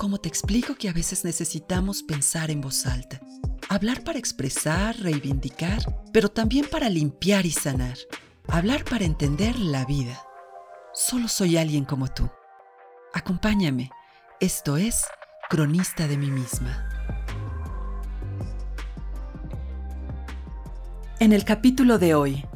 [0.00, 3.20] ¿Cómo te explico que a veces necesitamos pensar en voz alta?
[3.68, 5.78] Hablar para expresar, reivindicar,
[6.10, 7.98] pero también para limpiar y sanar.
[8.48, 10.18] Hablar para entender la vida.
[10.94, 12.30] Solo soy alguien como tú.
[13.12, 13.90] Acompáñame.
[14.40, 15.04] Esto es
[15.50, 16.88] Cronista de mí misma.
[21.18, 22.46] En el capítulo de hoy,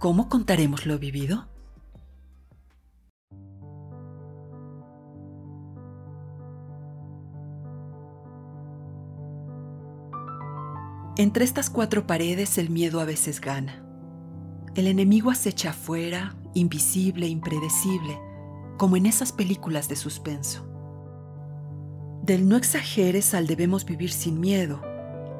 [0.00, 1.51] ¿cómo contaremos lo vivido?
[11.18, 13.84] Entre estas cuatro paredes el miedo a veces gana.
[14.74, 18.18] El enemigo acecha afuera, invisible, impredecible,
[18.78, 20.66] como en esas películas de suspenso.
[22.22, 24.80] Del no exageres al debemos vivir sin miedo,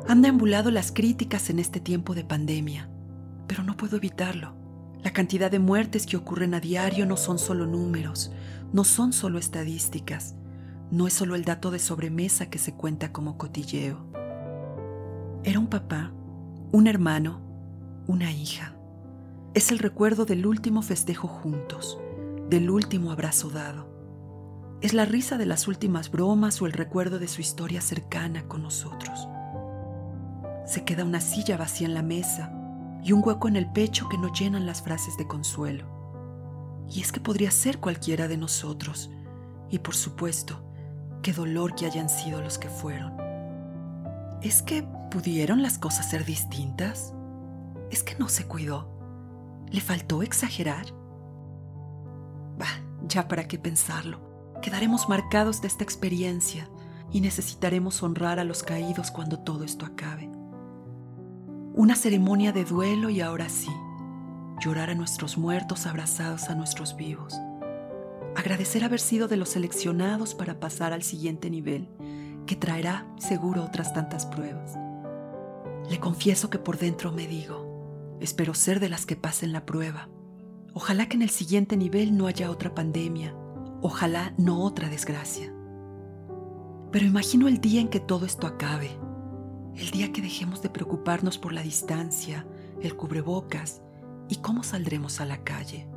[0.06, 2.90] han deambulado las críticas en este tiempo de pandemia,
[3.46, 4.54] pero no puedo evitarlo.
[5.02, 8.30] La cantidad de muertes que ocurren a diario no son solo números,
[8.74, 10.34] no son solo estadísticas,
[10.90, 14.11] no es solo el dato de sobremesa que se cuenta como cotilleo.
[15.44, 16.12] Era un papá,
[16.70, 17.40] un hermano,
[18.06, 18.76] una hija.
[19.54, 21.98] Es el recuerdo del último festejo juntos,
[22.48, 23.88] del último abrazo dado.
[24.82, 28.62] Es la risa de las últimas bromas o el recuerdo de su historia cercana con
[28.62, 29.28] nosotros.
[30.64, 32.52] Se queda una silla vacía en la mesa
[33.02, 36.86] y un hueco en el pecho que no llenan las frases de consuelo.
[36.88, 39.10] Y es que podría ser cualquiera de nosotros,
[39.68, 40.62] y por supuesto,
[41.20, 43.21] qué dolor que hayan sido los que fueron.
[44.42, 47.12] Es que ¿Pudieron las cosas ser distintas?
[47.90, 48.88] ¿Es que no se cuidó?
[49.70, 50.86] ¿Le faltó exagerar?
[52.56, 54.56] Bah, ya para qué pensarlo.
[54.62, 56.66] Quedaremos marcados de esta experiencia
[57.10, 60.30] y necesitaremos honrar a los caídos cuando todo esto acabe.
[61.74, 63.70] Una ceremonia de duelo y ahora sí,
[64.60, 67.34] llorar a nuestros muertos abrazados a nuestros vivos.
[68.34, 71.90] Agradecer haber sido de los seleccionados para pasar al siguiente nivel,
[72.46, 74.78] que traerá seguro otras tantas pruebas.
[75.88, 80.08] Le confieso que por dentro me digo, espero ser de las que pasen la prueba.
[80.74, 83.34] Ojalá que en el siguiente nivel no haya otra pandemia,
[83.82, 85.52] ojalá no otra desgracia.
[86.90, 88.90] Pero imagino el día en que todo esto acabe,
[89.76, 92.46] el día que dejemos de preocuparnos por la distancia,
[92.80, 93.82] el cubrebocas
[94.28, 95.88] y cómo saldremos a la calle.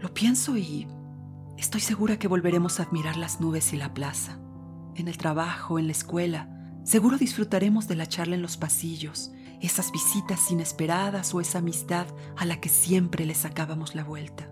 [0.00, 0.86] Lo pienso y
[1.56, 4.40] estoy segura que volveremos a admirar las nubes y la plaza,
[5.00, 6.48] en el trabajo, en la escuela,
[6.88, 12.46] Seguro disfrutaremos de la charla en los pasillos, esas visitas inesperadas o esa amistad a
[12.46, 14.48] la que siempre le sacábamos la vuelta.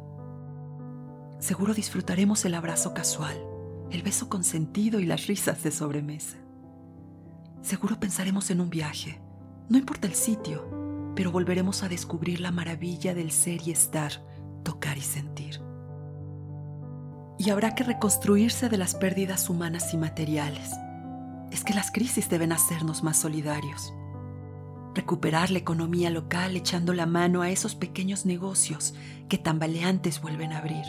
[1.38, 3.42] Seguro disfrutaremos el abrazo casual,
[3.90, 6.36] el beso consentido y las risas de sobremesa.
[7.62, 9.18] Seguro pensaremos en un viaje,
[9.70, 14.12] no importa el sitio, pero volveremos a descubrir la maravilla del ser y estar,
[14.62, 15.35] tocar y sentir.
[17.46, 20.72] Y habrá que reconstruirse de las pérdidas humanas y materiales
[21.52, 23.94] es que las crisis deben hacernos más solidarios.
[24.96, 28.94] Recuperar la economía local echando la mano a esos pequeños negocios
[29.28, 30.86] que tambaleantes vuelven a abrir.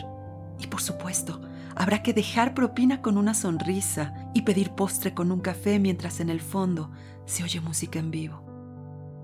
[0.58, 1.40] Y por supuesto,
[1.76, 6.28] habrá que dejar propina con una sonrisa y pedir postre con un café mientras en
[6.28, 6.90] el fondo
[7.24, 8.42] se oye música en vivo.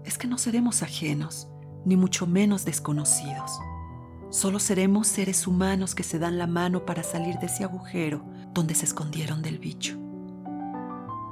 [0.05, 1.49] Es que no seremos ajenos,
[1.85, 3.59] ni mucho menos desconocidos.
[4.35, 8.75] Solo seremos seres humanos que se dan la mano para salir de ese agujero donde
[8.75, 9.97] se escondieron del bicho.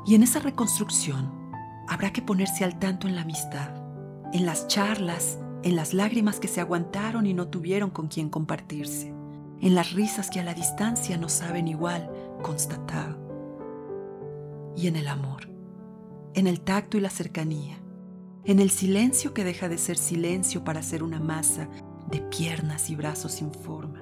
[0.07, 1.29] Y en esa reconstrucción
[1.89, 3.71] habrá que ponerse al tanto en la amistad,
[4.33, 9.13] en las charlas, en las lágrimas que se aguantaron y no tuvieron con quien compartirse,
[9.61, 12.09] en las risas que a la distancia no saben igual
[12.41, 13.19] constatar,
[14.77, 15.49] y en el amor,
[16.35, 17.83] en el tacto y la cercanía,
[18.45, 21.69] en el silencio que deja de ser silencio para ser una masa
[22.13, 24.01] de piernas y brazos sin forma.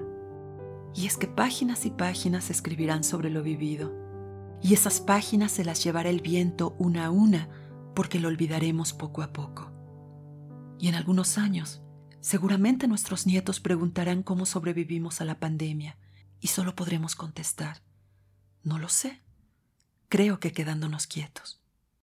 [0.93, 3.91] Y es que páginas y páginas escribirán sobre lo vivido
[4.61, 7.49] y esas páginas se las llevará el viento una a una
[7.95, 9.71] porque lo olvidaremos poco a poco.
[10.77, 11.81] Y en algunos años,
[12.19, 15.97] seguramente nuestros nietos preguntarán cómo sobrevivimos a la pandemia
[16.39, 17.81] y solo podremos contestar,
[18.63, 19.21] no lo sé,
[20.09, 21.60] creo que quedándonos quietos.